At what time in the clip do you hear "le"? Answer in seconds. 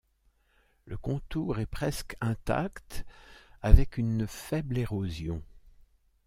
0.85-0.97